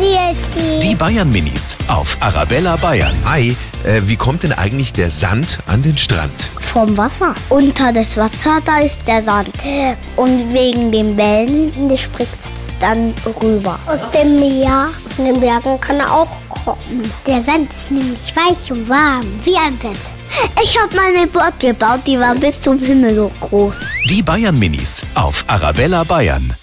Die. 0.00 0.94
Bayern 0.94 1.30
Minis 1.30 1.76
auf 1.88 2.16
Arabella 2.20 2.76
Bayern. 2.76 3.14
Ei, 3.24 3.56
äh, 3.84 4.00
wie 4.04 4.16
kommt 4.16 4.42
denn 4.42 4.52
eigentlich 4.52 4.92
der 4.92 5.10
Sand 5.10 5.58
an 5.66 5.82
den 5.82 5.96
Strand? 5.96 6.50
Vom 6.60 6.96
Wasser. 6.96 7.34
Unter 7.48 7.92
das 7.92 8.16
Wasser, 8.16 8.60
da 8.64 8.78
ist 8.78 9.06
der 9.06 9.22
Sand. 9.22 9.48
Und 10.16 10.52
wegen 10.52 10.90
den 10.90 11.16
Wellen 11.16 11.48
hinten, 11.48 11.88
der 11.88 11.96
springt 11.96 12.30
dann 12.80 13.14
rüber. 13.40 13.78
Aus 13.86 14.00
dem 14.12 14.38
Meer, 14.38 14.88
von 15.16 15.24
den 15.24 15.40
Bergen 15.40 15.80
kann 15.80 16.00
er 16.00 16.12
auch 16.12 16.38
kommen. 16.48 17.12
Der 17.26 17.42
Sand 17.42 17.72
ist 17.72 17.90
nämlich 17.90 18.34
weich 18.36 18.70
und 18.70 18.88
warm, 18.88 19.26
wie 19.44 19.56
ein 19.56 19.76
Bett. 19.78 19.98
Ich 20.62 20.78
habe 20.80 20.94
meine 20.94 21.26
Burg 21.26 21.58
gebaut, 21.58 22.00
die 22.06 22.18
war 22.18 22.34
bis 22.34 22.60
zum 22.60 22.78
Himmel 22.78 23.14
so 23.14 23.30
groß. 23.40 23.76
Die 24.08 24.22
Bayern 24.22 24.58
Minis 24.58 25.02
auf 25.14 25.44
Arabella 25.46 26.04
Bayern. 26.04 26.54